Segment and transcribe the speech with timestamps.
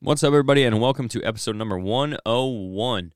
[0.00, 3.12] What's up, everybody, and welcome to episode number 101.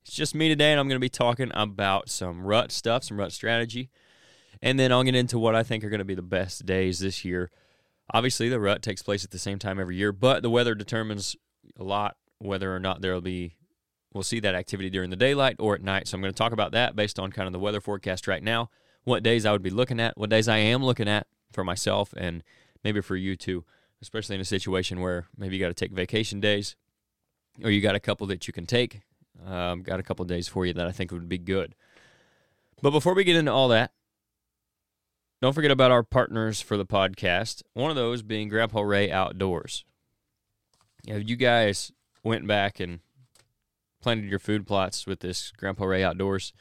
[0.00, 3.18] It's just me today, and I'm going to be talking about some rut stuff, some
[3.18, 3.90] rut strategy,
[4.62, 7.00] and then I'll get into what I think are going to be the best days
[7.00, 7.50] this year.
[8.14, 11.36] Obviously, the rut takes place at the same time every year, but the weather determines
[11.78, 13.58] a lot whether or not there will be,
[14.14, 16.08] we'll see that activity during the daylight or at night.
[16.08, 18.42] So I'm going to talk about that based on kind of the weather forecast right
[18.42, 18.70] now,
[19.04, 22.14] what days I would be looking at, what days I am looking at for myself,
[22.16, 22.42] and
[22.82, 23.66] maybe for you too
[24.02, 26.76] especially in a situation where maybe you got to take vacation days
[27.62, 29.00] or you got a couple that you can take.
[29.46, 31.74] Um, got a couple days for you that I think would be good.
[32.82, 33.92] But before we get into all that,
[35.40, 37.62] don't forget about our partners for the podcast.
[37.74, 39.84] One of those being Grandpa Ray Outdoors.
[41.06, 41.90] Know, you guys
[42.22, 43.00] went back and
[44.00, 46.52] planted your food plots with this Grandpa Ray Outdoors.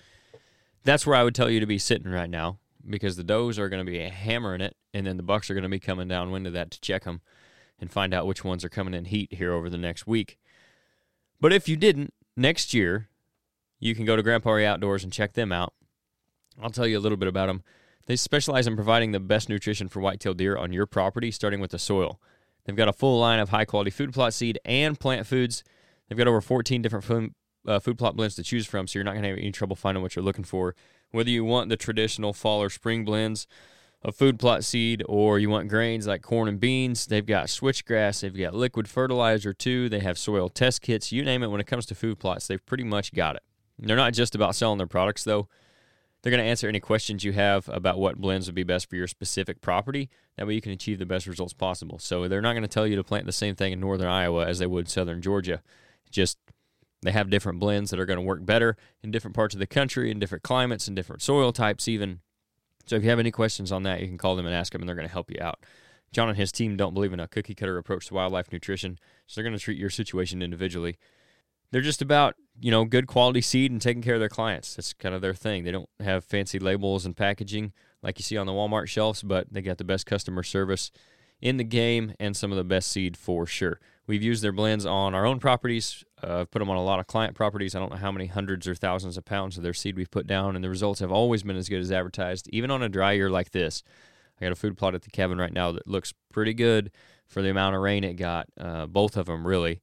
[0.83, 3.69] That's where I would tell you to be sitting right now because the does are
[3.69, 6.47] going to be hammering it, and then the bucks are going to be coming downwind
[6.47, 7.21] of that to check them
[7.81, 10.37] and find out which ones are coming in heat here over the next week.
[11.41, 13.09] But if you didn't, next year
[13.79, 15.73] you can go to Grandpa Ray Outdoors and check them out.
[16.61, 17.63] I'll tell you a little bit about them.
[18.05, 21.71] They specialize in providing the best nutrition for whitetail deer on your property, starting with
[21.71, 22.21] the soil.
[22.63, 25.63] They've got a full line of high quality food plot seed and plant foods.
[26.07, 27.33] They've got over 14 different food,
[27.65, 29.75] uh, food plot blends to choose from, so you're not going to have any trouble
[29.75, 30.75] finding what you're looking for
[31.11, 33.47] whether you want the traditional fall or spring blends
[34.03, 38.21] of food plot seed or you want grains like corn and beans, they've got switchgrass,
[38.21, 41.67] they've got liquid fertilizer too, they have soil test kits, you name it when it
[41.67, 43.43] comes to food plots, they've pretty much got it.
[43.77, 45.47] They're not just about selling their products though.
[46.21, 48.95] They're going to answer any questions you have about what blends would be best for
[48.95, 50.09] your specific property.
[50.37, 51.97] That way you can achieve the best results possible.
[51.97, 54.45] So they're not going to tell you to plant the same thing in northern Iowa
[54.45, 55.63] as they would southern Georgia.
[56.11, 56.37] Just
[57.01, 59.65] they have different blends that are going to work better in different parts of the
[59.65, 62.19] country, in different climates, and different soil types, even.
[62.85, 64.81] So if you have any questions on that, you can call them and ask them,
[64.81, 65.65] and they're going to help you out.
[66.11, 69.39] John and his team don't believe in a cookie cutter approach to wildlife nutrition, so
[69.39, 70.97] they're going to treat your situation individually.
[71.71, 74.75] They're just about, you know, good quality seed and taking care of their clients.
[74.75, 75.63] That's kind of their thing.
[75.63, 77.71] They don't have fancy labels and packaging
[78.03, 80.91] like you see on the Walmart shelves, but they got the best customer service
[81.41, 83.79] in the game and some of the best seed for sure.
[84.07, 86.03] We've used their blends on our own properties.
[86.23, 87.75] Uh, I've put them on a lot of client properties.
[87.75, 90.27] I don't know how many hundreds or thousands of pounds of their seed we've put
[90.27, 93.13] down, and the results have always been as good as advertised, even on a dry
[93.13, 93.83] year like this.
[94.39, 96.91] I got a food plot at the cabin right now that looks pretty good
[97.27, 98.47] for the amount of rain it got.
[98.59, 99.81] Uh, both of them, really.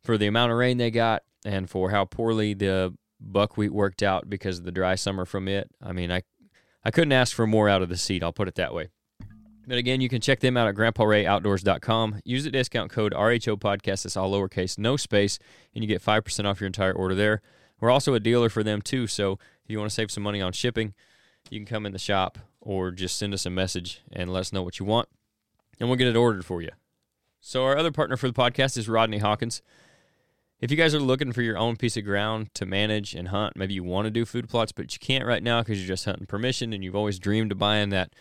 [0.00, 4.28] For the amount of rain they got and for how poorly the buckwheat worked out
[4.28, 5.70] because of the dry summer from it.
[5.80, 6.22] I mean, I,
[6.84, 8.88] I couldn't ask for more out of the seed, I'll put it that way.
[9.66, 12.22] But again, you can check them out at grandparayoutdoors.com.
[12.24, 14.04] Use the discount code RHO Podcast.
[14.04, 15.38] It's all lowercase, no space,
[15.74, 17.42] and you get 5% off your entire order there.
[17.80, 20.40] We're also a dealer for them too, so if you want to save some money
[20.40, 20.94] on shipping,
[21.50, 24.52] you can come in the shop or just send us a message and let us
[24.52, 25.08] know what you want,
[25.78, 26.70] and we'll get it ordered for you.
[27.40, 29.62] So, our other partner for the podcast is Rodney Hawkins.
[30.60, 33.56] If you guys are looking for your own piece of ground to manage and hunt,
[33.56, 36.04] maybe you want to do food plots, but you can't right now because you're just
[36.04, 38.12] hunting permission and you've always dreamed of buying that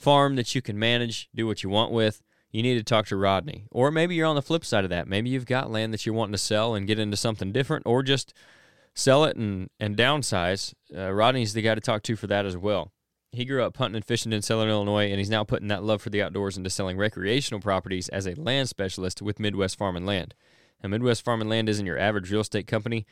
[0.00, 3.16] farm that you can manage, do what you want with, you need to talk to
[3.16, 3.66] Rodney.
[3.70, 5.06] Or maybe you're on the flip side of that.
[5.06, 8.02] Maybe you've got land that you're wanting to sell and get into something different, or
[8.02, 8.32] just
[8.94, 10.74] sell it and, and downsize.
[10.96, 12.92] Uh, Rodney's the guy to talk to for that as well.
[13.32, 16.02] He grew up hunting and fishing in Southern Illinois, and he's now putting that love
[16.02, 20.06] for the outdoors into selling recreational properties as a land specialist with Midwest Farm and
[20.06, 20.34] Land.
[20.82, 23.06] And Midwest Farm and Land isn't your average real estate company.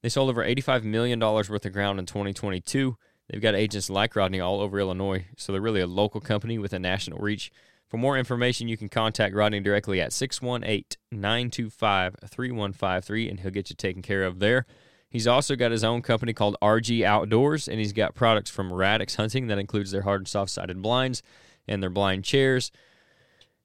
[0.00, 2.96] They sold over $85 million worth of ground in 2022
[3.28, 6.72] They've got agents like Rodney all over Illinois, so they're really a local company with
[6.72, 7.50] a national reach.
[7.88, 13.70] For more information, you can contact Rodney directly at 618 925 3153, and he'll get
[13.70, 14.66] you taken care of there.
[15.10, 19.16] He's also got his own company called RG Outdoors, and he's got products from Radix
[19.16, 21.22] Hunting that includes their hard and soft sided blinds
[21.66, 22.70] and their blind chairs.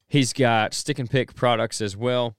[0.07, 2.37] He's got stick and pick products as well.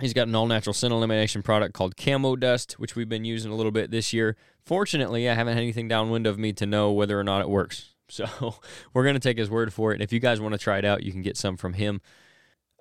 [0.00, 3.52] He's got an all natural scent elimination product called Camo Dust, which we've been using
[3.52, 4.36] a little bit this year.
[4.64, 7.90] Fortunately, I haven't had anything downwind of me to know whether or not it works.
[8.06, 8.56] So
[8.92, 9.94] we're going to take his word for it.
[9.94, 12.02] And if you guys want to try it out, you can get some from him.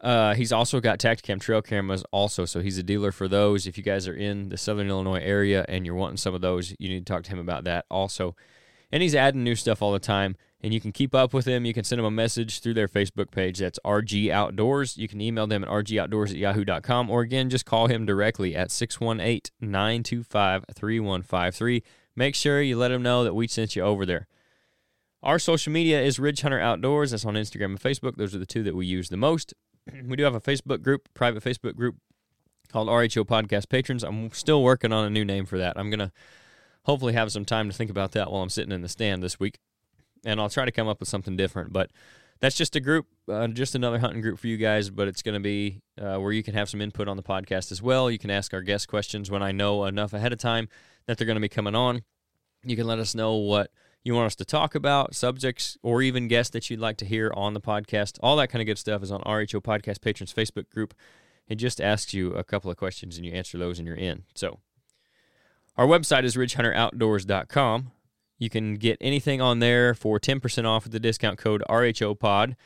[0.02, 2.44] Uh, he's also got Tactacam trail cameras, also.
[2.44, 3.66] So he's a dealer for those.
[3.66, 6.76] If you guys are in the Southern Illinois area and you're wanting some of those,
[6.78, 8.36] you need to talk to him about that also.
[8.92, 11.66] And he's adding new stuff all the time and you can keep up with them.
[11.66, 13.60] You can send them a message through their Facebook page.
[13.60, 14.98] That's RG Outdoors.
[14.98, 18.72] You can email them at rgoutdoors at yahoo.com or again, just call him directly at
[18.72, 21.84] 618 925 3153.
[22.16, 24.28] Make sure you let him know that we sent you over there.
[25.22, 27.12] Our social media is Ridge Hunter Outdoors.
[27.12, 28.16] That's on Instagram and Facebook.
[28.16, 29.54] Those are the two that we use the most.
[30.06, 31.98] We do have a Facebook group, private Facebook group
[32.72, 34.02] called RHO Podcast Patrons.
[34.02, 35.78] I'm still working on a new name for that.
[35.78, 36.14] I'm going to
[36.86, 39.42] hopefully have some time to think about that while I'm sitting in the stand this
[39.42, 39.60] week
[40.26, 41.74] and I'll try to come up with something different.
[41.74, 41.92] But
[42.40, 44.90] that's just a group, uh, just another hunting group for you guys.
[44.90, 47.72] But it's going to be uh, where you can have some input on the podcast
[47.72, 48.10] as well.
[48.12, 50.68] You can ask our guest questions when I know enough ahead of time
[51.06, 52.04] that they're going to be coming on.
[52.64, 53.72] You can let us know what
[54.04, 57.32] you want us to talk about, subjects, or even guests that you'd like to hear
[57.36, 58.18] on the podcast.
[58.22, 60.94] All that kind of good stuff is on RHO Podcast Patrons Facebook group.
[61.48, 64.24] It just asks you a couple of questions and you answer those and you're in.
[64.36, 64.60] So,
[65.78, 67.92] our website is ridgehunteroutdoors.com.
[68.44, 72.58] You can get anything on there for 10% off with the discount code RHOPOD,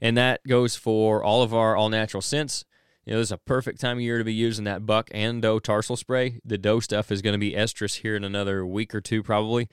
[0.00, 2.64] and that goes for all of our all natural scents.
[3.04, 5.42] You know, this is a perfect time of year to be using that buck and
[5.42, 6.40] doe tarsal spray.
[6.42, 9.68] The doe stuff is going to be estrus here in another week or two, probably.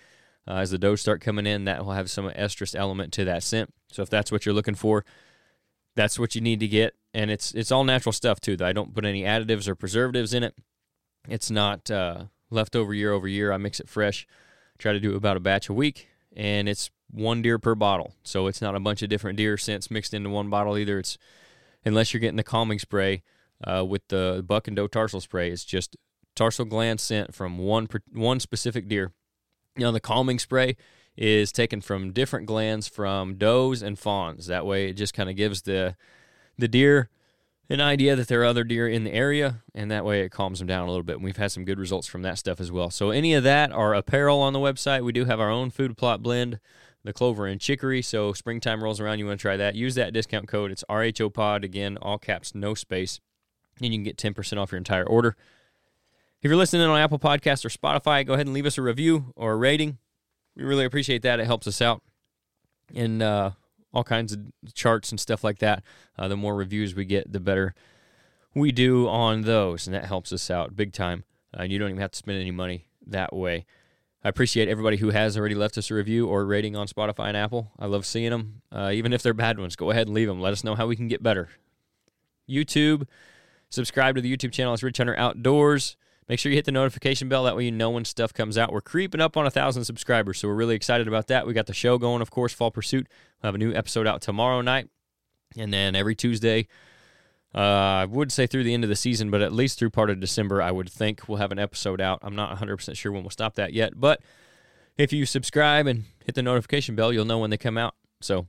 [0.46, 3.42] Uh, as the does start coming in, that will have some estrus element to that
[3.42, 3.74] scent.
[3.90, 5.06] So if that's what you're looking for,
[5.96, 6.94] that's what you need to get.
[7.14, 8.58] And it's it's all natural stuff too.
[8.58, 10.56] Though I don't put any additives or preservatives in it.
[11.30, 13.54] It's not uh, leftover year over year.
[13.54, 14.28] I mix it fresh.
[14.78, 18.14] Try to do about a batch a week, and it's one deer per bottle.
[18.24, 21.00] So it's not a bunch of different deer scents mixed into one bottle either.
[21.00, 21.18] It's
[21.86, 23.24] unless you're getting the calming spray
[23.64, 25.52] uh, with the buck and doe tarsal spray.
[25.52, 25.96] It's just
[26.36, 29.14] tarsal gland scent from one one specific deer
[29.78, 30.76] know, the calming spray
[31.16, 34.48] is taken from different glands from does and fawns.
[34.48, 35.96] That way, it just kind of gives the
[36.58, 37.10] the deer
[37.74, 40.60] an idea that there are other deer in the area, and that way it calms
[40.60, 41.16] them down a little bit.
[41.16, 42.92] And we've had some good results from that stuff as well.
[42.92, 45.04] So, any of that are apparel on the website.
[45.04, 46.60] We do have our own food plot blend,
[47.04, 48.02] the clover and chicory.
[48.04, 49.76] So, springtime rolls around, you want to try that.
[49.76, 50.72] Use that discount code.
[50.72, 53.20] It's RHO Pod again, all caps, no space,
[53.78, 55.36] and you can get 10% off your entire order.
[56.42, 59.34] If you're listening on Apple Podcasts or Spotify, go ahead and leave us a review
[59.36, 59.98] or a rating.
[60.56, 61.40] We really appreciate that.
[61.40, 62.04] It helps us out
[62.94, 63.52] And uh,
[63.94, 64.40] all kinds of
[64.74, 65.84] charts and stuff like that.
[66.18, 67.76] Uh, the more reviews we get, the better
[68.56, 71.24] we do on those, and that helps us out big time.
[71.56, 73.66] Uh, and you don't even have to spend any money that way.
[74.24, 77.38] I appreciate everybody who has already left us a review or rating on Spotify and
[77.38, 77.72] Apple.
[77.78, 79.76] I love seeing them, uh, even if they're bad ones.
[79.76, 80.40] Go ahead and leave them.
[80.40, 81.50] Let us know how we can get better.
[82.50, 83.06] YouTube,
[83.70, 84.74] subscribe to the YouTube channel.
[84.74, 85.98] It's Ridge Hunter Outdoors.
[86.30, 87.44] Make sure you hit the notification bell.
[87.44, 88.72] That way you know when stuff comes out.
[88.72, 91.46] We're creeping up on a thousand subscribers, so we're really excited about that.
[91.46, 93.08] We got the show going, of course, Fall Pursuit.
[93.42, 94.90] We'll have a new episode out tomorrow night,
[95.58, 96.68] and then every Tuesday.
[97.56, 97.60] Uh,
[98.02, 100.20] I would say through the end of the season, but at least through part of
[100.20, 102.20] December, I would think we'll have an episode out.
[102.24, 104.22] I'm not 100% sure when we'll stop that yet, but
[104.98, 107.94] if you subscribe and hit the notification bell, you'll know when they come out.
[108.22, 108.48] So,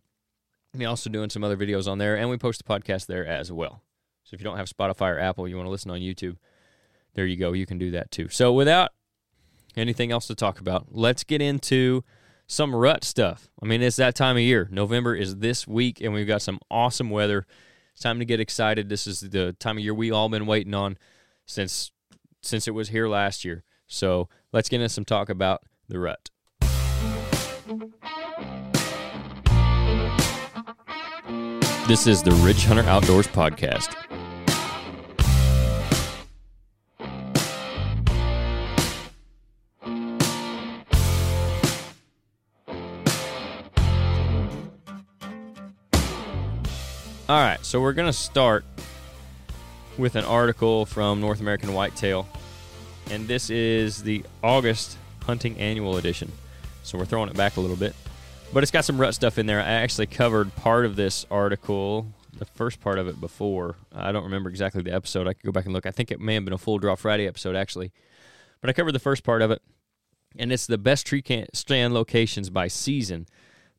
[0.72, 3.52] me also doing some other videos on there, and we post the podcast there as
[3.52, 3.82] well.
[4.24, 6.36] So, if you don't have Spotify or Apple, you want to listen on YouTube,
[7.14, 7.52] there you go.
[7.52, 8.28] You can do that too.
[8.28, 8.90] So without
[9.76, 12.04] anything else to talk about, let's get into
[12.46, 13.48] some rut stuff.
[13.62, 14.68] I mean, it's that time of year.
[14.70, 17.46] November is this week, and we've got some awesome weather.
[17.92, 18.88] It's time to get excited.
[18.88, 20.98] This is the time of year we all been waiting on
[21.46, 21.92] since
[22.42, 23.64] since it was here last year.
[23.86, 26.30] So let's get into some talk about the rut.
[31.86, 33.94] This is the Ridge Hunter Outdoors Podcast.
[47.26, 48.66] All right, so we're going to start
[49.96, 52.28] with an article from North American Whitetail,
[53.10, 56.30] and this is the August Hunting Annual Edition.
[56.82, 57.96] So we're throwing it back a little bit,
[58.52, 59.58] but it's got some rut stuff in there.
[59.58, 63.76] I actually covered part of this article, the first part of it before.
[63.90, 65.26] I don't remember exactly the episode.
[65.26, 65.86] I could go back and look.
[65.86, 67.90] I think it may have been a full draw Friday episode actually,
[68.60, 69.62] but I covered the first part of it,
[70.36, 73.28] and it's the best tree stand locations by season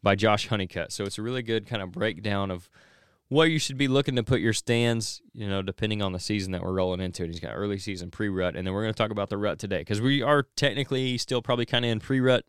[0.02, 0.92] by Josh Honeycutt.
[0.92, 2.72] So it's a really good kind of breakdown of
[3.30, 6.52] where you should be looking to put your stands, you know, depending on the season
[6.52, 7.24] that we're rolling into.
[7.24, 8.56] And he's got early season pre rut.
[8.56, 11.42] And then we're going to talk about the rut today because we are technically still
[11.42, 12.46] probably kind of in pre rut,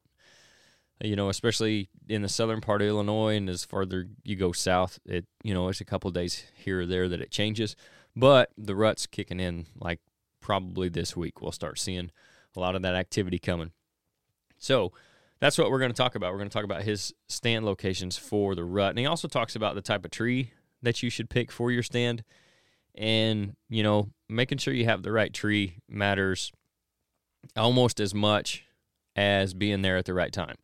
[1.03, 3.37] you know, especially in the southern part of Illinois.
[3.37, 6.87] And as farther you go south, it, you know, it's a couple days here or
[6.87, 7.75] there that it changes.
[8.15, 10.01] But the rut's kicking in like
[10.41, 11.41] probably this week.
[11.41, 12.11] We'll start seeing
[12.55, 13.73] a lot of that activity coming.
[14.59, 14.93] So,
[15.39, 16.33] that's what we're going to talk about.
[16.33, 18.91] We're going to talk about his stand locations for the rut.
[18.91, 20.53] And he also talks about the type of tree
[20.83, 22.25] that you should pick for your stand.
[22.95, 26.53] And, you know, making sure you have the right tree matters
[27.55, 28.65] almost as much
[29.15, 30.57] as being there at the right time.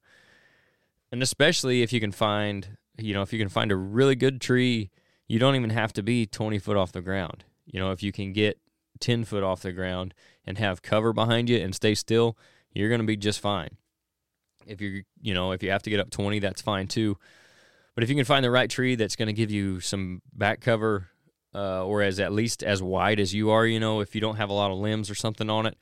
[1.11, 4.41] And especially if you can find, you know, if you can find a really good
[4.41, 4.91] tree,
[5.29, 7.45] you don't even have to be 20 foot off the ground.
[7.67, 8.59] You know, if you can get
[9.01, 10.15] 10 foot off the ground
[10.47, 12.37] and have cover behind you and stay still,
[12.73, 13.77] you're going to be just fine.
[14.67, 17.19] If you're, you know, if you have to get up 20, that's fine too.
[17.95, 20.61] But if you can find the right tree that's going to give you some back
[20.61, 21.09] cover,
[21.55, 24.37] uh, or as at least as wide as you are, you know, if you don't
[24.37, 25.77] have a lot of limbs or something on it,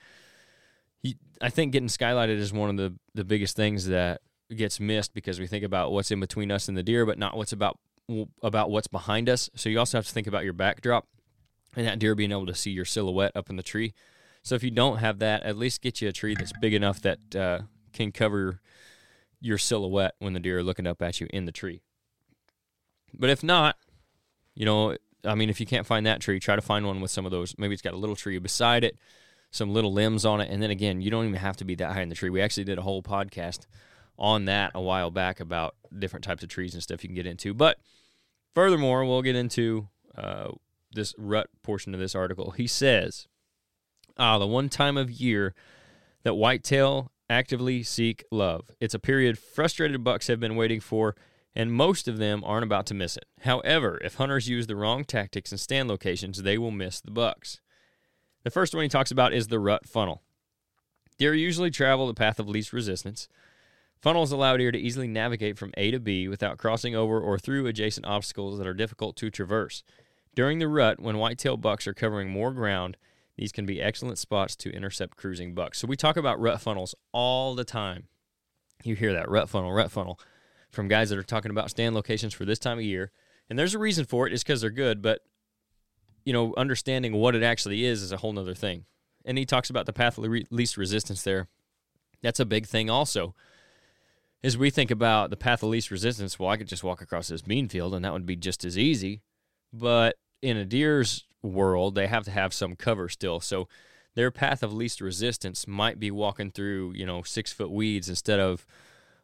[1.03, 4.21] you, I think getting skylighted is one of the the biggest things that
[4.55, 7.37] gets missed because we think about what's in between us and the deer, but not
[7.37, 7.79] what's about
[8.43, 9.49] about what's behind us.
[9.55, 11.07] So you also have to think about your backdrop
[11.77, 13.95] and that deer being able to see your silhouette up in the tree.
[14.43, 17.01] So if you don't have that, at least get you a tree that's big enough
[17.03, 17.61] that uh,
[17.93, 18.61] can cover
[19.41, 21.83] your silhouette when the deer are looking up at you in the tree.
[23.13, 23.77] But if not,
[24.55, 27.11] you know, I mean, if you can't find that tree, try to find one with
[27.11, 27.55] some of those.
[27.59, 28.97] Maybe it's got a little tree beside it,
[29.51, 30.51] some little limbs on it.
[30.51, 32.31] And then again, you don't even have to be that high in the tree.
[32.31, 33.67] We actually did a whole podcast
[34.19, 37.27] on that a while back about different types of trees and stuff you can get
[37.27, 37.55] into.
[37.55, 37.79] But
[38.55, 40.49] furthermore, we'll get into uh,
[40.93, 42.53] this rut portion of this article.
[42.53, 43.27] He says,
[44.19, 45.55] ah, the one time of year
[46.23, 48.71] that whitetail actively seek love.
[48.81, 51.17] It's a period frustrated bucks have been waiting for,
[51.55, 53.27] and most of them aren't about to miss it.
[53.41, 57.61] However, if hunters use the wrong tactics and stand locations, they will miss the bucks.
[58.45, 60.23] The first one he talks about is the rut funnel.
[61.19, 63.29] Deer usually travel the path of least resistance.
[64.01, 67.67] Funnels allow deer to easily navigate from A to B without crossing over or through
[67.67, 69.83] adjacent obstacles that are difficult to traverse.
[70.35, 72.97] During the rut, when whitetail bucks are covering more ground,
[73.37, 75.79] these can be excellent spots to intercept cruising bucks.
[75.79, 78.05] So we talk about rut funnels all the time.
[78.83, 80.19] You hear that rut funnel, rut funnel
[80.71, 83.13] from guys that are talking about stand locations for this time of year.
[83.49, 85.21] And there's a reason for it, it's because they're good, but
[86.25, 88.85] you know, understanding what it actually is is a whole nother thing.
[89.25, 91.49] And he talks about the path of least resistance there.
[92.23, 93.35] That's a big thing also
[94.43, 97.29] as we think about the path of least resistance, well, I could just walk across
[97.29, 99.23] this bean field and that would be just as easy.
[99.73, 103.41] But in a deer's world, they have to have some cover still.
[103.41, 103.69] So
[104.15, 108.41] their path of least resistance might be walking through, you know, six foot weeds instead
[108.41, 108.67] of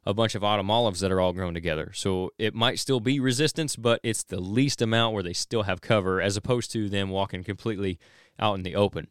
[0.06, 1.90] a bunch of autumn olives that are all grown together.
[1.92, 5.80] So it might still be resistance, but it's the least amount where they still have
[5.80, 7.98] cover as opposed to them walking completely
[8.38, 9.08] out in the open.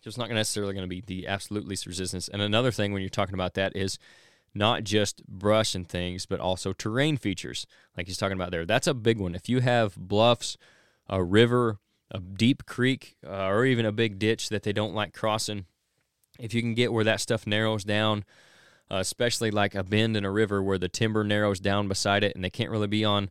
[0.00, 2.28] So it's not necessarily going to be the absolute least resistance.
[2.28, 3.98] And another thing when you're talking about that is
[4.54, 8.64] not just brush and things, but also terrain features, like he's talking about there.
[8.64, 9.34] That's a big one.
[9.34, 10.56] If you have bluffs,
[11.08, 11.78] a river,
[12.10, 15.66] a deep creek, uh, or even a big ditch that they don't like crossing,
[16.38, 18.24] if you can get where that stuff narrows down,
[18.98, 22.44] especially like a bend in a river where the timber narrows down beside it and
[22.44, 23.30] they can't really be on,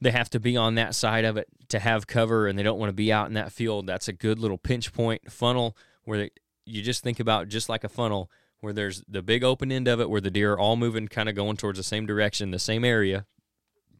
[0.00, 2.78] they have to be on that side of it to have cover and they don't
[2.78, 3.86] want to be out in that field.
[3.86, 6.30] That's a good little pinch point funnel where they,
[6.64, 10.00] you just think about just like a funnel where there's the big open end of
[10.00, 12.58] it where the deer are all moving kind of going towards the same direction, the
[12.58, 13.26] same area.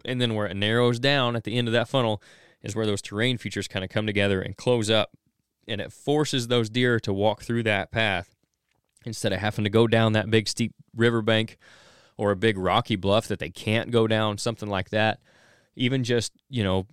[0.04, 2.22] And then where it narrows down at the end of that funnel
[2.62, 5.10] is where those terrain features kind of come together and close up.
[5.68, 8.36] And it forces those deer to walk through that path
[9.06, 11.59] instead of having to go down that big steep riverbank
[12.16, 15.21] or a big rocky bluff that they can't go down, something like that.
[15.75, 16.87] Even just, you know,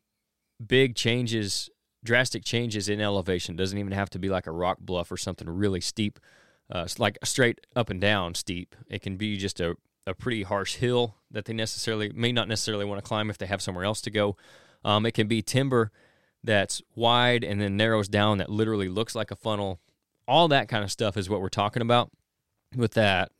[0.66, 1.70] big changes,
[2.04, 3.56] drastic changes in elevation.
[3.56, 6.20] Doesn't even have to be like a rock bluff or something really steep
[6.72, 8.75] uh, like straight up and down steep.
[8.89, 9.75] It can be just a,
[10.06, 13.48] a pretty harsh hill that they necessarily may not necessarily want to climb if they
[13.48, 14.38] have somewhere else to go.
[14.84, 15.92] Um, it can be timber
[16.44, 19.80] that's wide and then narrows down that literally looks like a funnel.
[20.29, 22.12] All that kind of stuff is what we're talking about
[22.75, 23.31] with that,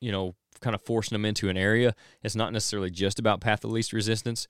[0.00, 1.94] you know, kind of forcing them into an area.
[2.22, 4.46] It's not necessarily just about path of least resistance,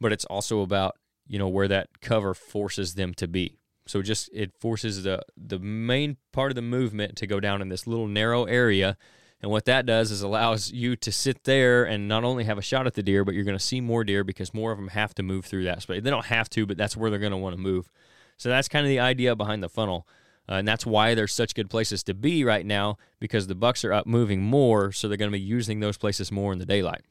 [0.00, 0.96] but it's also about,
[1.26, 3.58] you know, where that cover forces them to be.
[3.86, 7.68] So just it forces the the main part of the movement to go down in
[7.68, 8.96] this little narrow area.
[9.42, 12.62] And what that does is allows you to sit there and not only have a
[12.62, 14.88] shot at the deer, but you're going to see more deer because more of them
[14.88, 16.02] have to move through that space.
[16.02, 17.90] They don't have to, but that's where they're going to want to move.
[18.38, 20.08] So that's kind of the idea behind the funnel.
[20.48, 23.84] Uh, and that's why they're such good places to be right now because the bucks
[23.84, 26.66] are up moving more, so they're going to be using those places more in the
[26.66, 27.02] daylight.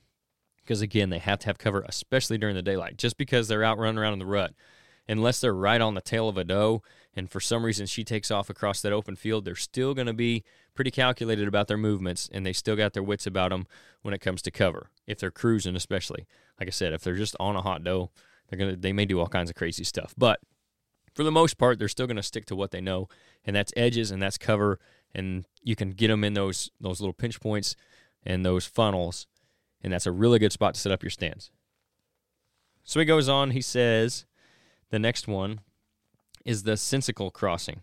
[0.57, 2.97] Because again, they have to have cover, especially during the daylight.
[2.97, 4.53] Just because they're out running around in the rut
[5.07, 6.81] unless they're right on the tail of a doe
[7.15, 10.13] and for some reason she takes off across that open field, they're still going to
[10.13, 10.43] be
[10.75, 13.67] pretty calculated about their movements and they still got their wits about them
[14.01, 14.89] when it comes to cover.
[15.05, 16.25] If they're cruising, especially,
[16.59, 18.11] like I said, if they're just on a hot doe,
[18.47, 20.13] they're gonna they may do all kinds of crazy stuff.
[20.17, 20.39] But
[21.13, 23.07] for the most part, they're still going to stick to what they know,
[23.45, 24.79] and that's edges and that's cover,
[25.13, 27.75] and you can get them in those those little pinch points
[28.25, 29.27] and those funnels,
[29.81, 31.51] and that's a really good spot to set up your stands.
[32.83, 33.51] So he goes on.
[33.51, 34.25] He says
[34.89, 35.61] the next one
[36.45, 37.81] is the sensical crossing.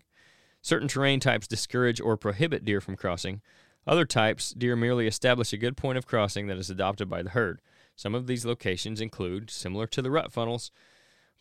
[0.63, 3.41] Certain terrain types discourage or prohibit deer from crossing.
[3.87, 7.31] Other types, deer merely establish a good point of crossing that is adopted by the
[7.31, 7.63] herd.
[7.97, 10.71] Some of these locations include, similar to the rut funnels,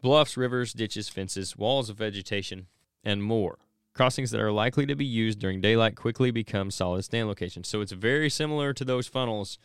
[0.01, 2.68] bluffs, rivers, ditches, fences, walls of vegetation,
[3.03, 3.58] and more.
[3.94, 7.68] Crossings that are likely to be used during daylight quickly become solid stand locations.
[7.68, 9.58] So it's very similar to those funnels.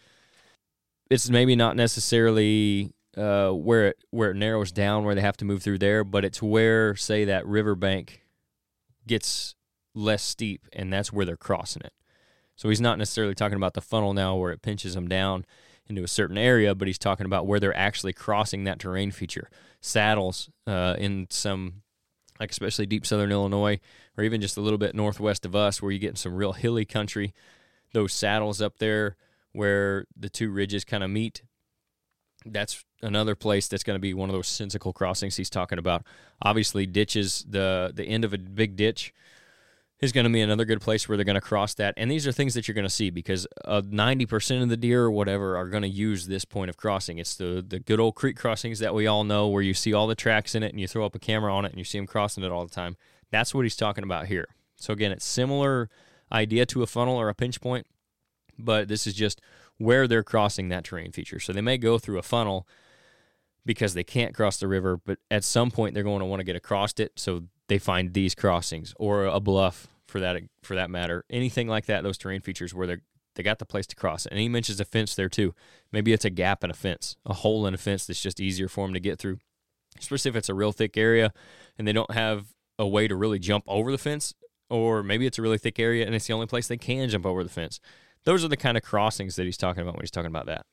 [1.11, 5.45] It's maybe not necessarily uh, where it where it narrows down where they have to
[5.45, 8.23] move through there, but it's where say that riverbank
[9.07, 9.55] gets
[9.95, 11.93] less steep, and that's where they're crossing it.
[12.57, 15.45] So he's not necessarily talking about the funnel now where it pinches them down.
[15.89, 19.51] Into a certain area, but he's talking about where they're actually crossing that terrain feature.
[19.81, 21.83] Saddles uh, in some,
[22.41, 23.79] like especially deep southern Illinois,
[24.17, 26.85] or even just a little bit northwest of us, where you get some real hilly
[26.85, 27.35] country.
[27.93, 29.17] Those saddles up there
[29.53, 31.43] where the two ridges kind of meet.
[32.47, 36.05] That's another place that's going to be one of those sensical crossings he's talking about.
[36.43, 39.15] Obviously, ditches the the end of a big ditch
[40.01, 41.95] is going to be another good place where they're going to cross that.
[41.97, 45.05] And these are things that you're going to see because uh, 90% of the deer
[45.05, 47.19] or whatever are going to use this point of crossing.
[47.19, 50.07] It's the, the good old creek crossings that we all know where you see all
[50.07, 51.99] the tracks in it and you throw up a camera on it and you see
[51.99, 52.97] them crossing it all the time.
[53.31, 54.49] That's what he's talking about here.
[54.77, 55.89] So, again, it's similar
[56.31, 57.87] idea to a funnel or a pinch point,
[58.59, 59.41] but this is just
[59.79, 61.41] where they're crossing that terrain feature.
[61.41, 62.67] So, they may go through a funnel
[63.67, 66.45] because they can't cross the river, but at some point they're going to want to
[66.45, 67.13] get across it.
[67.17, 71.25] So they find these crossings or a bluff for that for that matter.
[71.31, 72.97] Anything like that, those terrain features where they
[73.35, 74.27] they got the place to cross.
[74.27, 75.55] And he mentions a fence there too.
[75.93, 78.69] Maybe it's a gap in a fence, a hole in a fence that's just easier
[78.69, 79.39] for them to get through.
[79.99, 81.33] Especially if it's a real thick area
[81.79, 82.47] and they don't have
[82.79, 84.35] a way to really jump over the fence,
[84.69, 87.27] or maybe it's a really thick area and it's the only place they can jump
[87.27, 87.81] over the fence.
[88.25, 90.67] Those are the kind of crossings that he's talking about when he's talking about that.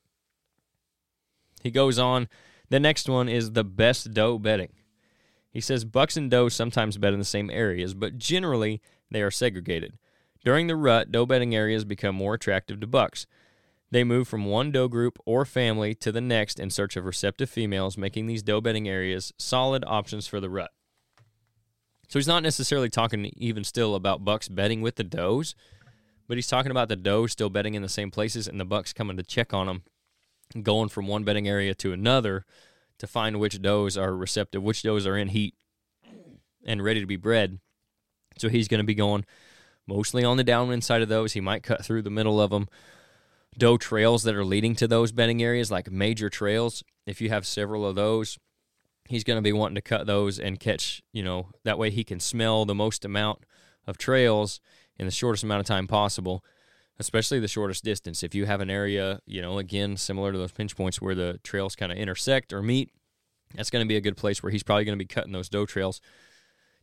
[1.62, 2.28] He goes on.
[2.70, 4.70] The next one is the best doe bedding.
[5.52, 8.82] He says bucks and does sometimes bed in the same areas, but generally
[9.12, 9.98] they are segregated.
[10.44, 13.28] During the rut, doe bedding areas become more attractive to bucks.
[13.92, 17.50] They move from one doe group or family to the next in search of receptive
[17.50, 20.72] females, making these doe bedding areas solid options for the rut.
[22.08, 25.54] So he's not necessarily talking even still about bucks bedding with the does,
[26.28, 28.94] but he's talking about the does still bedding in the same places and the bucks
[28.94, 29.84] coming to check on them,
[30.64, 32.46] going from one bedding area to another
[33.02, 35.56] to find which does are receptive, which does are in heat
[36.64, 37.60] and ready to be bred.
[38.38, 39.26] So he's going to be going
[39.88, 41.34] mostly on the downwind side of those.
[41.34, 42.70] He might cut through the middle of them.
[43.58, 47.48] Doe trails that are leading to those bedding areas, like major trails, if you have
[47.48, 48.38] several of those,
[49.10, 52.04] he's going to be wanting to cut those and catch, you know, that way he
[52.04, 53.40] can smell the most amount
[53.88, 54.62] of trails
[54.96, 56.46] in the shortest amount of time possible,
[57.02, 58.24] especially the shortest distance.
[58.24, 61.40] If you have an area, you know, again, similar to those pinch points where the
[61.44, 62.92] trails kind of intersect or meet,
[63.56, 65.50] that's going to be a good place where he's probably going to be cutting those
[65.50, 66.00] doe trails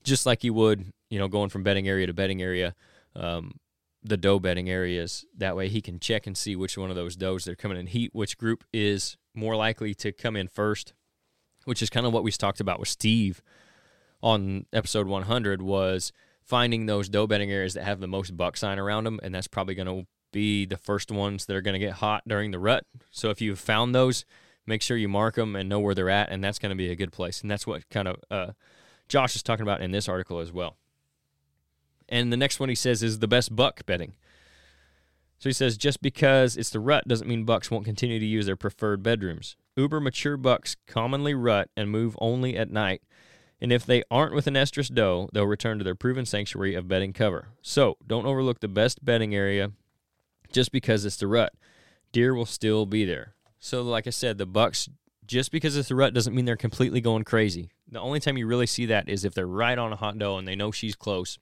[0.04, 2.74] just like you would, you know, going from bedding area to bedding area,
[3.14, 3.58] um,
[4.02, 5.24] the doe bedding areas.
[5.36, 7.78] That way he can check and see which one of those does that are coming
[7.78, 10.94] in heat, which group is more likely to come in first,
[11.64, 13.42] which is kind of what we talked about with Steve
[14.22, 16.12] on episode 100 was
[16.48, 19.46] finding those doe bedding areas that have the most buck sign around them, and that's
[19.46, 22.58] probably going to be the first ones that are going to get hot during the
[22.58, 22.84] rut.
[23.10, 24.24] So if you've found those,
[24.66, 26.90] make sure you mark them and know where they're at, and that's going to be
[26.90, 27.42] a good place.
[27.42, 28.52] And that's what kind of uh,
[29.08, 30.76] Josh is talking about in this article as well.
[32.08, 34.14] And the next one he says is the best buck bedding.
[35.38, 38.46] So he says just because it's the rut doesn't mean bucks won't continue to use
[38.46, 39.56] their preferred bedrooms.
[39.76, 43.02] Uber mature bucks commonly rut and move only at night,
[43.60, 46.88] and if they aren't with an estrus doe, they'll return to their proven sanctuary of
[46.88, 47.48] bedding cover.
[47.62, 49.72] So don't overlook the best bedding area
[50.52, 51.52] just because it's the rut.
[52.12, 53.34] Deer will still be there.
[53.60, 54.88] So, like I said, the bucks
[55.26, 57.70] just because it's the rut doesn't mean they're completely going crazy.
[57.90, 60.38] The only time you really see that is if they're right on a hot doe
[60.38, 61.38] and they know she's close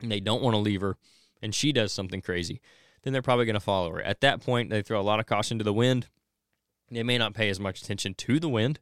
[0.00, 0.96] and they don't want to leave her
[1.40, 2.60] and she does something crazy,
[3.02, 4.02] then they're probably going to follow her.
[4.02, 6.08] At that point, they throw a lot of caution to the wind.
[6.90, 8.80] They may not pay as much attention to the wind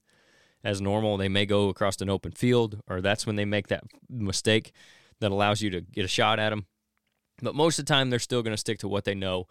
[0.64, 1.16] as normal.
[1.16, 4.72] They may go across an open field, or that's when they make that mistake
[5.20, 6.66] that allows you to get a shot at them.
[7.40, 9.46] But most of the time, they're still going to stick to what they know.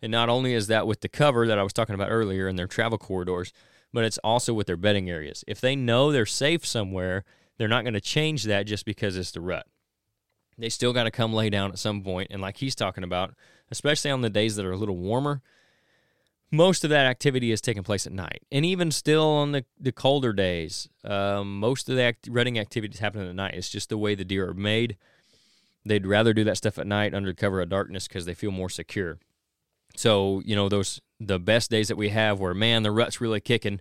[0.00, 2.56] And not only is that with the cover that I was talking about earlier in
[2.56, 3.52] their travel corridors,
[3.92, 5.44] but it's also with their bedding areas.
[5.46, 7.24] If they know they're safe somewhere,
[7.58, 9.66] they're not going to change that just because it's the rut.
[10.58, 13.34] They still got to come lay down at some point, and like he's talking about,
[13.70, 15.42] especially on the days that are a little warmer,
[16.52, 18.42] most of that activity is taking place at night.
[18.52, 22.94] And even still on the, the colder days, um, most of the act- rutting activity
[22.94, 23.54] is happening at night.
[23.54, 24.96] It's just the way the deer are made.
[25.84, 28.68] They'd rather do that stuff at night under cover of darkness because they feel more
[28.68, 29.18] secure.
[29.96, 33.40] So, you know, those the best days that we have where man the rut's really
[33.40, 33.80] kicking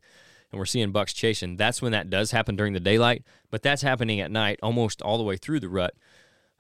[0.52, 3.82] and we're seeing bucks chasing that's when that does happen during the daylight but that's
[3.82, 5.96] happening at night almost all the way through the rut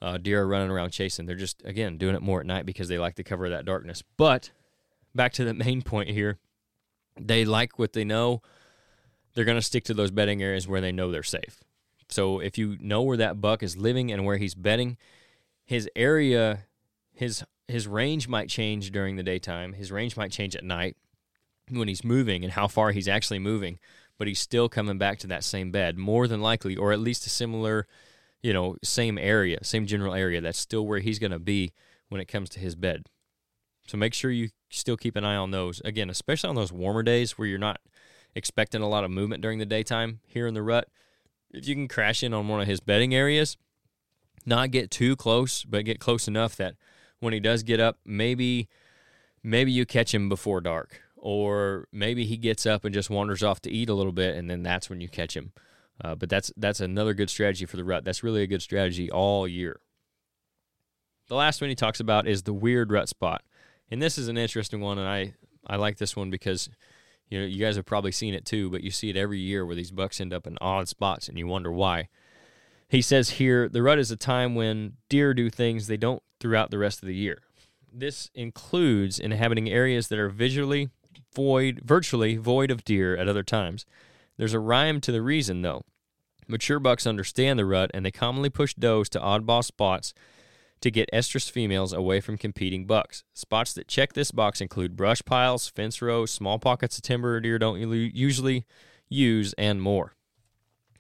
[0.02, 2.88] uh, deer are running around chasing they're just again doing it more at night because
[2.88, 4.52] they like the cover of that darkness but
[5.13, 6.38] back to the main point here
[7.19, 8.41] they like what they know
[9.34, 11.62] they're going to stick to those bedding areas where they know they're safe
[12.10, 14.97] so if you know where that buck is living and where he's bedding
[15.65, 16.65] his area
[17.13, 19.74] his his range might change during the daytime.
[19.74, 20.97] His range might change at night
[21.69, 23.80] when he's moving and how far he's actually moving,
[24.17, 27.26] but he's still coming back to that same bed, more than likely, or at least
[27.26, 27.88] a similar,
[28.43, 30.41] you know, same area, same general area.
[30.41, 31.71] That's still where he's going to be
[32.10, 33.06] when it comes to his bed.
[33.88, 35.82] So make sure you still keep an eye on those.
[35.84, 37.80] Again, especially on those warmer days where you're not
[38.36, 40.88] expecting a lot of movement during the daytime here in the rut.
[41.52, 43.58] If you can crash in on one of his bedding areas,
[44.46, 46.76] not get too close, but get close enough that
[47.20, 48.67] when he does get up, maybe
[49.44, 53.60] maybe you catch him before dark, or maybe he gets up and just wanders off
[53.62, 55.52] to eat a little bit, and then that's when you catch him.
[56.04, 58.04] Uh, but that's that's another good strategy for the rut.
[58.04, 59.80] That's really a good strategy all year.
[61.28, 63.44] The last one he talks about is the weird rut spot,
[63.91, 65.34] and this is an interesting one, and I
[65.67, 66.69] I like this one because
[67.30, 69.65] you know you guys have probably seen it too, but you see it every year
[69.65, 72.10] where these bucks end up in odd spots, and you wonder why.
[72.88, 76.71] He says here the rut is a time when deer do things they don't throughout
[76.71, 77.39] the rest of the year.
[77.93, 80.89] This includes inhabiting areas that are visually
[81.34, 83.86] void, virtually void of deer at other times.
[84.38, 85.84] There's a rhyme to the reason, though.
[86.47, 90.13] Mature bucks understand the rut, and they commonly push does to oddball spots
[90.82, 93.24] to get estrus females away from competing bucks.
[93.34, 97.60] Spots that check this box include brush piles, fence rows, small pockets of timber deer
[97.60, 98.65] don't usually
[99.08, 100.15] use, and more.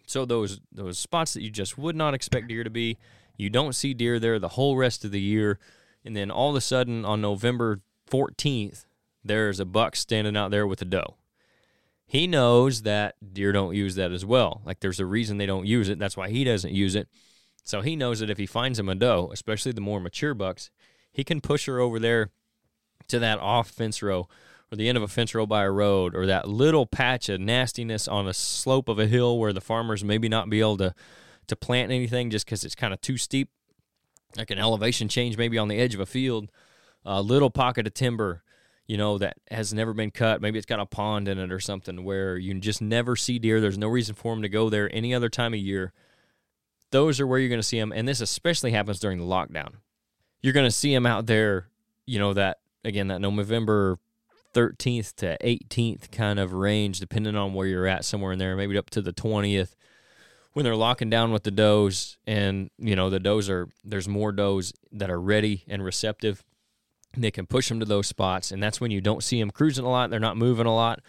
[0.05, 2.97] So those those spots that you just would not expect deer to be,
[3.37, 5.59] you don't see deer there the whole rest of the year,
[6.05, 8.85] and then all of a sudden on November 14th,
[9.23, 11.15] there's a buck standing out there with a doe.
[12.05, 14.61] He knows that deer don't use that as well.
[14.65, 15.97] Like there's a reason they don't use it.
[15.97, 17.07] That's why he doesn't use it.
[17.63, 20.69] So he knows that if he finds a doe, especially the more mature bucks,
[21.11, 22.29] he can push her over there
[23.07, 24.27] to that off fence row
[24.71, 27.39] or the end of a fence row by a road or that little patch of
[27.39, 30.93] nastiness on a slope of a hill where the farmers maybe not be able to
[31.47, 33.49] to plant anything just because it's kind of too steep.
[34.37, 36.49] Like an elevation change maybe on the edge of a field
[37.05, 38.43] a little pocket of timber
[38.87, 40.41] you know that has never been cut.
[40.41, 43.61] Maybe it's got a pond in it or something where you just never see deer.
[43.61, 45.93] There's no reason for them to go there any other time of year
[46.91, 49.73] those are where you're going to see them and this especially happens during the lockdown
[50.41, 51.67] you're going to see them out there
[52.05, 53.97] you know that again that november
[54.53, 58.77] 13th to 18th kind of range, depending on where you're at, somewhere in there, maybe
[58.77, 59.75] up to the 20th,
[60.53, 64.31] when they're locking down with the does, and you know the does are there's more
[64.31, 66.43] does that are ready and receptive.
[67.15, 69.85] They can push them to those spots, and that's when you don't see them cruising
[69.85, 70.09] a lot.
[70.09, 70.99] They're not moving a lot.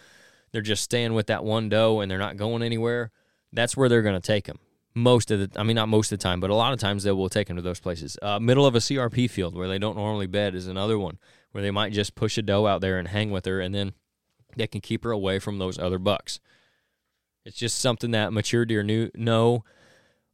[0.52, 3.10] They're just staying with that one doe, and they're not going anywhere.
[3.52, 4.58] That's where they're going to take them
[4.94, 5.60] most of the.
[5.60, 7.48] I mean, not most of the time, but a lot of times they will take
[7.48, 8.18] them to those places.
[8.20, 11.18] Uh, middle of a CRP field where they don't normally bed is another one
[11.52, 13.92] where they might just push a doe out there and hang with her, and then
[14.56, 16.40] they can keep her away from those other bucks.
[17.44, 19.64] It's just something that mature deer knew, know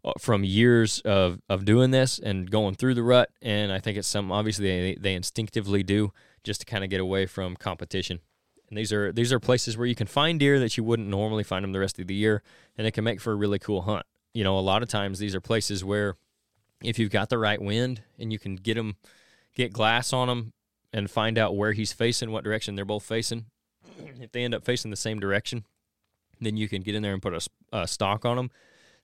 [0.05, 3.31] uh, from years of, of doing this and going through the rut.
[3.43, 6.13] And I think it's something obviously they, they instinctively do
[6.45, 8.21] just to kind of get away from competition.
[8.69, 11.43] And these are these are places where you can find deer that you wouldn't normally
[11.43, 12.43] find them the rest of the year,
[12.77, 14.05] and it can make for a really cool hunt.
[14.35, 16.17] You know, a lot of times these are places where
[16.83, 18.97] if you've got the right wind and you can get them,
[19.55, 20.53] get glass on them
[20.93, 23.47] and find out where he's facing, what direction they're both facing.
[24.21, 25.65] if they end up facing the same direction,
[26.41, 27.41] then you can get in there and put a,
[27.73, 28.51] a stock on them.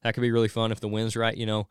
[0.03, 1.69] That could be really fun if the wind's right, you know,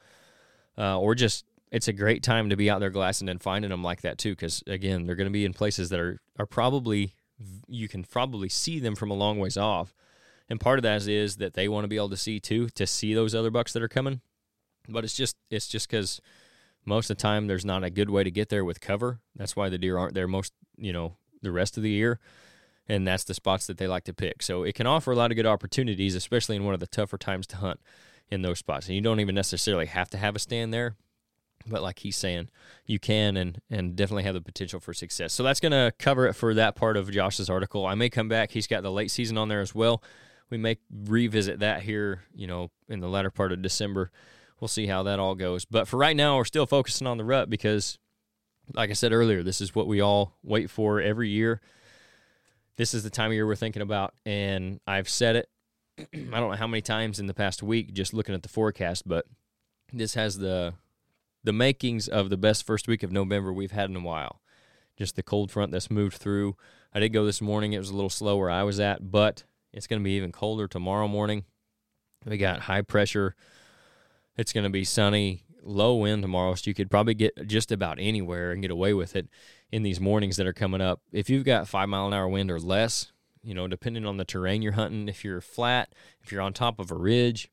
[0.77, 3.83] uh, or just it's a great time to be out there glassing and finding them
[3.83, 4.31] like that too.
[4.31, 7.13] Because again, they're going to be in places that are are probably
[7.67, 9.93] you can probably see them from a long ways off,
[10.49, 12.85] and part of that is, that they want to be able to see too to
[12.85, 14.21] see those other bucks that are coming.
[14.87, 16.21] But it's just it's just because
[16.85, 19.19] most of the time there's not a good way to get there with cover.
[19.35, 22.19] That's why the deer aren't there most, you know, the rest of the year.
[22.87, 24.43] And that's the spots that they like to pick.
[24.43, 27.17] So it can offer a lot of good opportunities, especially in one of the tougher
[27.17, 27.79] times to hunt
[28.29, 28.87] in those spots.
[28.87, 30.97] And you don't even necessarily have to have a stand there.
[31.65, 32.49] But like he's saying,
[32.85, 35.31] you can and and definitely have the potential for success.
[35.31, 37.85] So that's gonna cover it for that part of Josh's article.
[37.85, 38.51] I may come back.
[38.51, 40.03] He's got the late season on there as well.
[40.53, 44.11] We may revisit that here, you know, in the latter part of December
[44.63, 45.65] we'll see how that all goes.
[45.65, 47.99] But for right now, we're still focusing on the rut because,
[48.73, 51.59] like I said earlier, this is what we all wait for every year.
[52.77, 55.49] This is the time of year we're thinking about, and I've said it.
[55.99, 59.05] I don't know how many times in the past week, just looking at the forecast,
[59.05, 59.25] but
[59.91, 60.75] this has the
[61.43, 64.39] the makings of the best first week of November we've had in a while.
[64.95, 66.55] Just the cold front that's moved through.
[66.93, 69.43] I did go this morning; it was a little slow where I was at, but
[69.73, 71.45] it's going to be even colder tomorrow morning.
[72.25, 73.35] We got high pressure
[74.37, 77.97] it's going to be sunny, low wind tomorrow, so you could probably get just about
[77.99, 79.27] anywhere and get away with it
[79.71, 81.01] in these mornings that are coming up.
[81.11, 83.11] If you've got five mile an hour wind or less,
[83.43, 86.79] you know, depending on the terrain you're hunting, if you're flat, if you're on top
[86.79, 87.49] of a ridge,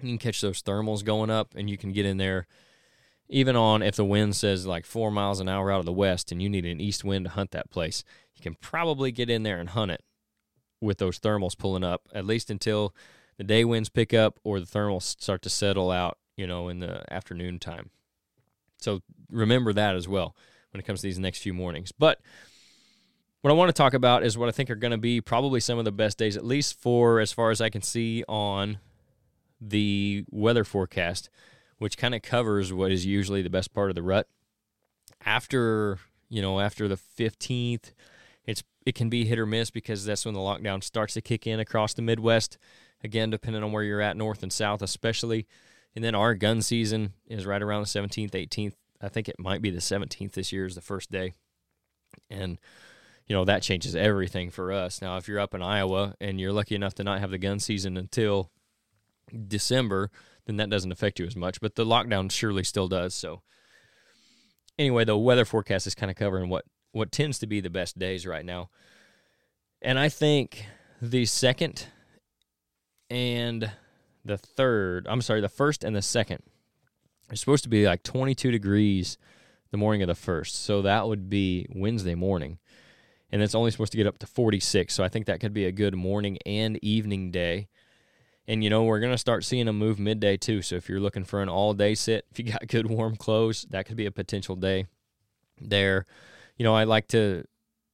[0.00, 2.46] you can catch those thermals going up and you can get in there.
[3.30, 6.32] Even on if the wind says like four miles an hour out of the west
[6.32, 9.42] and you need an east wind to hunt that place, you can probably get in
[9.42, 10.02] there and hunt it
[10.80, 12.94] with those thermals pulling up, at least until
[13.36, 16.80] the day winds pick up or the thermals start to settle out, you know, in
[16.80, 17.90] the afternoon time.
[18.78, 20.34] So remember that as well.
[20.72, 21.92] when it comes to these next few mornings.
[21.92, 22.20] But
[23.40, 25.60] what I want to talk about is what I think are going to be probably
[25.60, 28.78] some of the best days, at least for as far as I can see on
[29.60, 31.30] the weather forecast,
[31.78, 34.28] which kind of covers what is usually the best part of the rut.
[35.24, 35.98] After
[36.30, 37.94] you know, after the fifteenth, it's
[38.88, 41.60] it can be hit or miss because that's when the lockdown starts to kick in
[41.60, 42.56] across the Midwest.
[43.04, 45.46] Again, depending on where you're at, north and south, especially.
[45.94, 48.72] And then our gun season is right around the 17th, 18th.
[49.02, 51.34] I think it might be the 17th this year is the first day.
[52.30, 52.58] And
[53.26, 55.02] you know, that changes everything for us.
[55.02, 57.58] Now, if you're up in Iowa and you're lucky enough to not have the gun
[57.58, 58.50] season until
[59.48, 60.10] December,
[60.46, 63.14] then that doesn't affect you as much, but the lockdown surely still does.
[63.14, 63.42] So,
[64.78, 67.98] anyway, the weather forecast is kind of covering what what tends to be the best
[67.98, 68.70] days right now.
[69.82, 70.66] And I think
[71.00, 71.86] the second
[73.10, 73.70] and
[74.24, 76.42] the third, I'm sorry, the first and the second
[77.30, 79.18] are supposed to be like 22 degrees
[79.70, 80.64] the morning of the first.
[80.64, 82.58] So that would be Wednesday morning
[83.30, 84.92] and it's only supposed to get up to 46.
[84.92, 87.68] So I think that could be a good morning and evening day.
[88.46, 90.62] And you know, we're going to start seeing them move midday too.
[90.62, 93.66] So if you're looking for an all day sit, if you got good warm clothes,
[93.70, 94.86] that could be a potential day
[95.60, 96.06] there.
[96.58, 97.44] You know, I like to,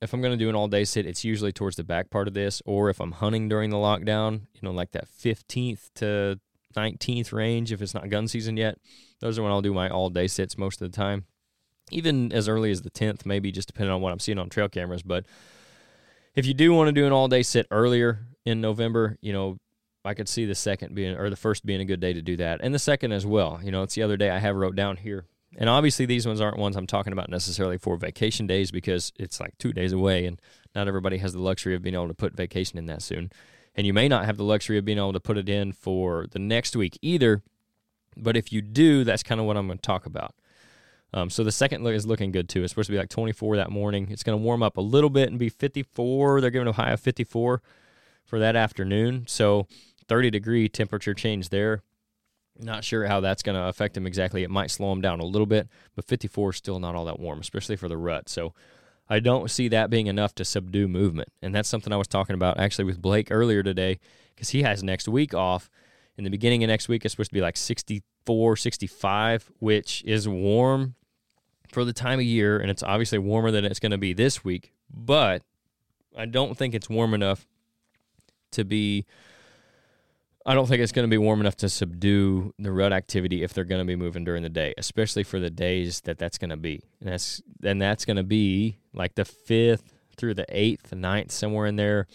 [0.01, 2.27] if I'm going to do an all day sit, it's usually towards the back part
[2.27, 6.41] of this, or if I'm hunting during the lockdown, you know, like that 15th to
[6.75, 8.79] 19th range, if it's not gun season yet,
[9.21, 11.27] those are when I'll do my all day sits most of the time
[11.91, 14.69] even as early as the 10th, maybe just depending on what I'm seeing on trail
[14.69, 15.03] cameras.
[15.03, 15.27] But
[16.35, 19.59] if you do want to do an all day sit earlier in November, you know,
[20.05, 22.37] I could see the second being, or the first being a good day to do
[22.37, 22.61] that.
[22.63, 23.61] And the second as well.
[23.63, 25.25] You know, it's the other day I have wrote down here.
[25.57, 29.41] And obviously, these ones aren't ones I'm talking about necessarily for vacation days because it's
[29.41, 30.41] like two days away, and
[30.75, 33.31] not everybody has the luxury of being able to put vacation in that soon.
[33.77, 36.27] And you may not have the luxury of being able to put it in for
[36.31, 37.43] the next week either.
[38.17, 40.35] But if you do, that's kind of what I'm going to talk about.
[41.13, 42.63] Um, so the second look is looking good too.
[42.65, 44.09] It's supposed to be like 24 that morning.
[44.11, 46.41] It's going to warm up a little bit and be 54.
[46.41, 47.63] They're giving a high of 54
[48.25, 49.25] for that afternoon.
[49.29, 49.69] So
[50.09, 51.83] 30 degree temperature change there.
[52.59, 54.43] Not sure how that's going to affect them exactly.
[54.43, 57.19] It might slow them down a little bit, but 54 is still not all that
[57.19, 58.29] warm, especially for the rut.
[58.29, 58.55] So
[59.09, 61.31] I don't see that being enough to subdue movement.
[61.43, 63.99] And that's something I was talking about actually with Blake earlier today
[64.35, 65.69] because he has next week off.
[66.17, 70.29] In the beginning of next week, it's supposed to be like 64, 65, which is
[70.29, 70.95] warm
[71.73, 74.45] for the time of year, and it's obviously warmer than it's going to be this
[74.45, 75.43] week, but
[76.17, 77.47] I don't think it's warm enough
[78.53, 79.07] to be.
[80.47, 83.55] I don't think it's going to be warm enough to subdue the rut activity if
[83.55, 86.51] they're going to be moving during the day, especially for the days that that's going
[86.51, 86.83] to be.
[87.01, 91.67] And that's and that's going to be like the fifth through the eighth, ninth, somewhere
[91.67, 92.07] in there.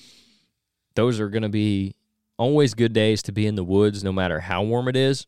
[0.95, 1.95] Those are going to be
[2.37, 5.25] always good days to be in the woods, no matter how warm it is.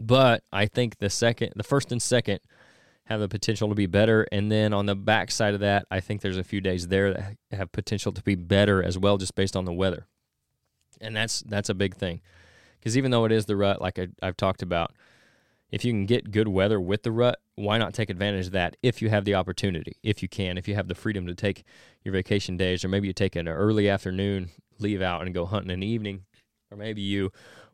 [0.00, 2.40] But I think the second, the first and second
[3.04, 4.26] have the potential to be better.
[4.32, 7.12] And then on the back side of that, I think there's a few days there
[7.12, 10.06] that have potential to be better as well, just based on the weather.
[11.00, 12.20] And that's that's a big thing,
[12.78, 14.92] because even though it is the rut, like I, I've talked about,
[15.70, 18.76] if you can get good weather with the rut, why not take advantage of that
[18.82, 21.64] if you have the opportunity, if you can, if you have the freedom to take
[22.04, 25.70] your vacation days, or maybe you take an early afternoon leave out and go hunting
[25.70, 26.24] in the evening,
[26.70, 27.30] or maybe you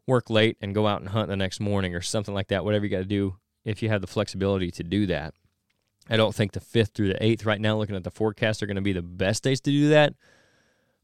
[0.06, 2.64] work late and go out and hunt the next morning or something like that.
[2.64, 5.34] Whatever you got to do if you have the flexibility to do that.
[6.08, 8.66] I don't think the fifth through the eighth right now, looking at the forecast, are
[8.66, 10.14] going to be the best days to do that.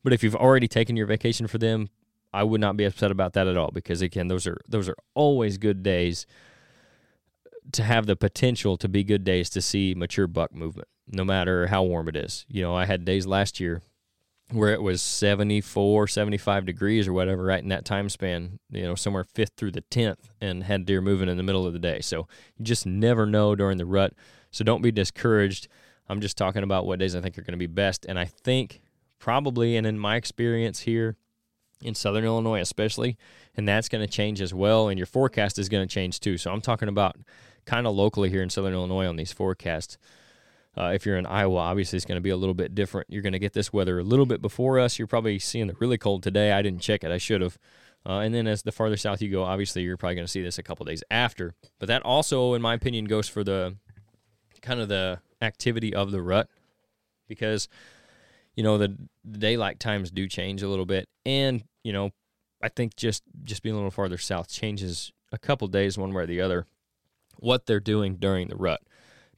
[0.02, 1.90] But if you've already taken your vacation for them,
[2.36, 4.96] I would not be upset about that at all because again, those are those are
[5.14, 6.26] always good days
[7.72, 11.68] to have the potential to be good days to see mature buck movement, no matter
[11.68, 12.44] how warm it is.
[12.46, 13.80] You know, I had days last year
[14.52, 18.94] where it was 74, 75 degrees or whatever, right in that time span, you know,
[18.94, 22.00] somewhere fifth through the 10th, and had deer moving in the middle of the day.
[22.00, 24.12] So you just never know during the rut.
[24.50, 25.68] So don't be discouraged.
[26.06, 28.04] I'm just talking about what days I think are going to be best.
[28.06, 28.82] And I think
[29.18, 31.16] probably, and in my experience here
[31.82, 33.16] in Southern Illinois, especially,
[33.56, 34.88] and that's going to change as well.
[34.88, 36.38] And your forecast is going to change too.
[36.38, 37.16] So I'm talking about
[37.64, 39.98] kind of locally here in Southern Illinois on these forecasts.
[40.78, 43.08] Uh, if you're in Iowa, obviously it's going to be a little bit different.
[43.10, 44.98] You're going to get this weather a little bit before us.
[44.98, 46.52] You're probably seeing the really cold today.
[46.52, 47.10] I didn't check it.
[47.10, 47.58] I should have.
[48.04, 50.42] Uh, and then as the farther south you go, obviously you're probably going to see
[50.42, 51.54] this a couple days after.
[51.78, 53.76] But that also, in my opinion, goes for the
[54.62, 56.48] kind of the activity of the rut
[57.26, 57.68] because
[58.56, 62.10] you know the, the daylight times do change a little bit, and you know
[62.62, 66.22] I think just just being a little farther south changes a couple days one way
[66.22, 66.66] or the other
[67.38, 68.80] what they're doing during the rut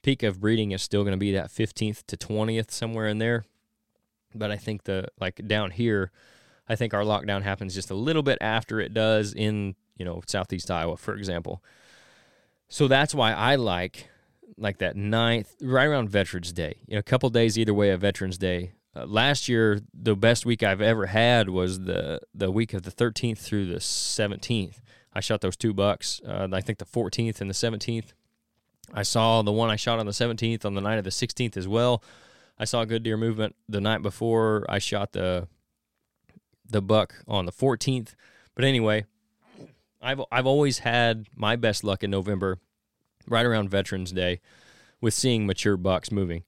[0.01, 3.43] peak of breeding is still going to be that 15th to 20th somewhere in there
[4.33, 6.09] but i think the like down here
[6.69, 10.21] i think our lockdown happens just a little bit after it does in you know
[10.25, 11.61] southeast iowa for example
[12.69, 14.07] so that's why i like
[14.59, 16.79] like that ninth, right around Veterans Day.
[16.87, 18.73] You know, a couple days either way of Veterans Day.
[18.95, 22.91] Uh, last year, the best week I've ever had was the the week of the
[22.91, 24.81] 13th through the 17th.
[25.13, 26.21] I shot those two bucks.
[26.25, 28.13] Uh, I think the 14th and the 17th.
[28.93, 31.55] I saw the one I shot on the 17th on the night of the 16th
[31.57, 32.03] as well.
[32.57, 35.47] I saw good deer movement the night before I shot the
[36.67, 38.15] the buck on the 14th.
[38.55, 39.05] But anyway,
[40.01, 42.57] I've I've always had my best luck in November,
[43.27, 44.41] right around Veterans Day,
[44.99, 46.43] with seeing mature bucks moving.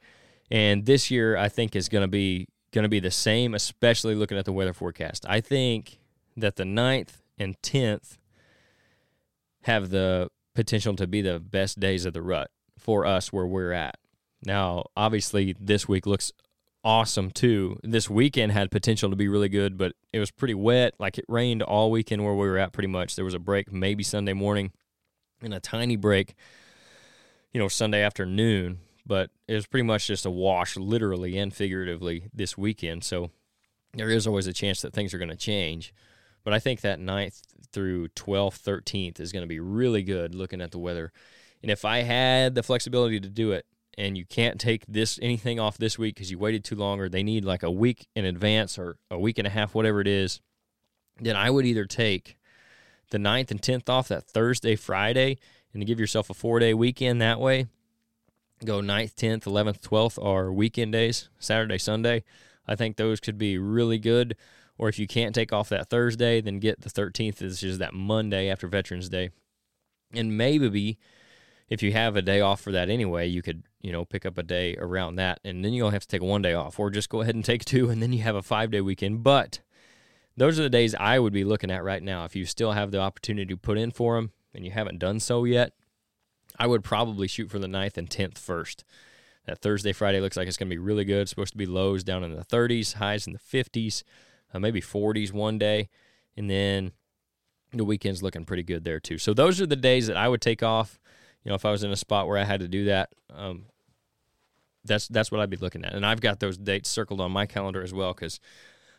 [0.52, 4.16] And this year, I think is going to be going to be the same, especially
[4.16, 5.26] looking at the weather forecast.
[5.28, 6.00] I think
[6.38, 8.18] that the 9th and 10th
[9.64, 13.74] have the potential to be the best days of the rut for us where we're
[13.74, 13.98] at.
[14.44, 16.32] Now, obviously, this week looks
[16.84, 17.80] awesome too.
[17.84, 20.96] This weekend had potential to be really good, but it was pretty wet.
[21.00, 23.16] Like it rained all weekend where we were at pretty much.
[23.16, 24.72] There was a break maybe Sunday morning
[25.42, 26.36] and a tiny break,
[27.52, 32.30] you know, Sunday afternoon, but it was pretty much just a wash, literally and figuratively,
[32.34, 33.04] this weekend.
[33.04, 33.32] So
[33.94, 35.94] there is always a chance that things are going to change.
[36.44, 40.62] But I think that 9th through 12th, 13th is going to be really good looking
[40.62, 41.12] at the weather.
[41.62, 43.66] And if I had the flexibility to do it,
[43.98, 47.10] and you can't take this anything off this week because you waited too long, or
[47.10, 50.08] they need like a week in advance or a week and a half, whatever it
[50.08, 50.40] is,
[51.20, 52.38] then I would either take
[53.12, 55.38] the 9th and 10th off that Thursday, Friday,
[55.74, 57.68] and give yourself a four day weekend that way.
[58.64, 62.24] Go 9th, 10th, 11th, 12th are weekend days, Saturday, Sunday.
[62.68, 64.36] I think those could be really good.
[64.78, 67.94] Or if you can't take off that Thursday, then get the 13th, which is that
[67.94, 69.32] Monday after Veterans Day.
[70.14, 71.00] And maybe
[71.70, 74.38] if you have a day off for that anyway, you could, you know, pick up
[74.38, 75.40] a day around that.
[75.44, 77.46] And then you only have to take one day off, or just go ahead and
[77.46, 79.24] take two, and then you have a five day weekend.
[79.24, 79.62] But
[80.38, 82.26] those are the days I would be looking at right now.
[82.26, 85.20] If you still have the opportunity to put in for them and you haven't done
[85.20, 85.74] so yet,
[86.62, 88.84] I would probably shoot for the 9th and 10th first.
[89.48, 91.22] That Thursday, Friday looks like it's going to be really good.
[91.22, 94.04] It's supposed to be lows down in the 30s, highs in the 50s
[94.54, 95.90] uh, maybe 40s one day,
[96.38, 96.92] and then
[97.74, 99.18] the weekend's looking pretty good there too.
[99.18, 101.00] So those are the days that I would take off.
[101.44, 103.66] You know, if I was in a spot where I had to do that, um,
[104.84, 105.94] that's that's what I'd be looking at.
[105.94, 108.40] And I've got those dates circled on my calendar as well because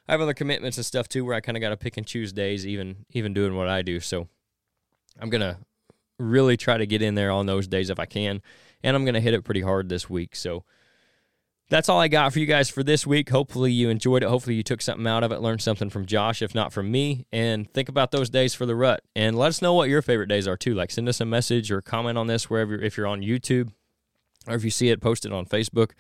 [0.09, 2.07] I have other commitments and stuff too where I kind of got to pick and
[2.07, 4.01] choose days, even even doing what I do.
[4.01, 4.29] So
[5.21, 5.59] I'm gonna
[6.23, 8.43] really try to get in there on those days if I can,
[8.83, 10.37] and I'm gonna hit it pretty hard this week.
[10.37, 10.65] So
[11.73, 13.31] that's all I got for you guys for this week.
[13.31, 14.29] Hopefully you enjoyed it.
[14.29, 17.25] Hopefully you took something out of it, learned something from Josh, if not from me.
[17.33, 19.03] And think about those days for the rut.
[19.17, 20.75] And let us know what your favorite days are too.
[20.75, 23.73] Like send us a message or comment on this wherever if you're on YouTube
[24.47, 25.93] or if you see it posted on Facebook.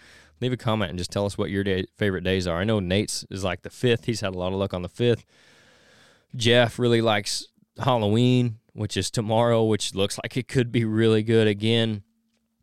[0.43, 2.59] Leave a comment and just tell us what your day, favorite days are.
[2.59, 4.05] I know Nate's is like the fifth.
[4.05, 5.25] He's had a lot of luck on the fifth.
[6.37, 7.47] Jeff really likes
[7.79, 12.03] Halloween, which is tomorrow, which looks like it could be really good again.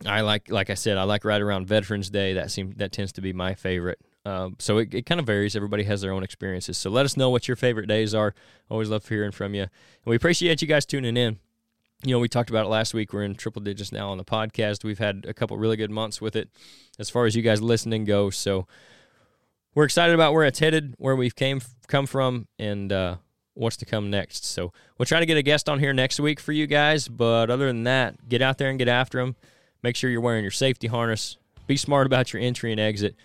[0.05, 2.33] I like, like I said, I like right around Veterans Day.
[2.33, 3.99] That seems that tends to be my favorite.
[4.25, 5.55] Um, so it, it kind of varies.
[5.55, 6.77] Everybody has their own experiences.
[6.77, 8.33] So let us know what your favorite days are.
[8.69, 9.69] Always love hearing from you, and
[10.05, 11.39] we appreciate you guys tuning in.
[12.03, 13.11] You know, we talked about it last week.
[13.11, 14.85] We're in triple digits now on the podcast.
[14.85, 16.49] We've had a couple really good months with it,
[16.97, 18.37] as far as you guys listening goes.
[18.37, 18.67] So
[19.75, 23.15] we're excited about where it's headed, where we've came come from, and uh,
[23.59, 24.45] what's to come next.
[24.45, 27.07] So we'll try to get a guest on here next week for you guys.
[27.07, 29.35] But other than that, get out there and get after them.
[29.83, 31.37] Make sure you're wearing your safety harness.
[31.67, 33.15] Be smart about your entry and exit.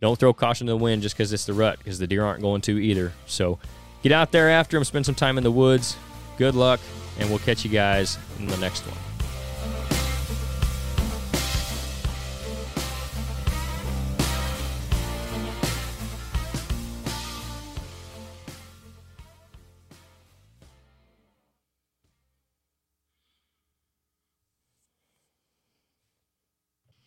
[0.00, 2.42] Don't throw caution to the wind just because it's the rut, because the deer aren't
[2.42, 3.12] going to either.
[3.26, 3.58] So
[4.02, 5.96] get out there after them, spend some time in the woods.
[6.36, 6.80] Good luck,
[7.18, 9.13] and we'll catch you guys in the next one.